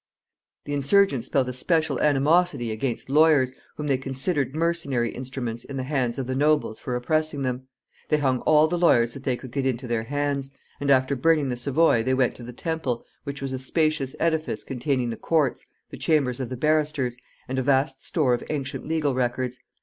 The 0.65 0.73
insurgents 0.73 1.27
felt 1.27 1.47
a 1.47 1.53
special 1.53 2.01
animosity 2.01 2.71
against 2.71 3.07
lawyers, 3.07 3.53
whom 3.77 3.85
they 3.85 3.99
considered 3.99 4.55
mercenary 4.55 5.11
instruments 5.11 5.63
in 5.63 5.77
the 5.77 5.83
hands 5.83 6.17
of 6.17 6.25
the 6.25 6.33
nobles 6.33 6.79
for 6.79 6.95
oppressing 6.95 7.43
them. 7.43 7.67
They 8.09 8.17
hung 8.17 8.39
all 8.39 8.65
the 8.65 8.79
lawyers 8.79 9.13
that 9.13 9.25
they 9.25 9.37
could 9.37 9.51
get 9.51 9.63
into 9.63 9.87
their 9.87 10.05
hands, 10.05 10.49
and 10.79 10.89
after 10.89 11.15
burning 11.15 11.49
the 11.49 11.55
Savoy 11.55 12.01
they 12.01 12.15
went 12.15 12.33
to 12.37 12.43
the 12.43 12.51
Temple, 12.51 13.05
which 13.25 13.43
was 13.43 13.53
a 13.53 13.59
spacious 13.59 14.15
edifice 14.19 14.63
containing 14.63 15.11
the 15.11 15.17
courts, 15.17 15.67
the 15.91 15.97
chambers 15.97 16.39
of 16.39 16.49
the 16.49 16.57
barristers, 16.57 17.15
and 17.47 17.59
a 17.59 17.61
vast 17.61 18.03
store 18.03 18.33
of 18.33 18.43
ancient 18.49 18.87
legal 18.87 19.13
records. 19.13 19.59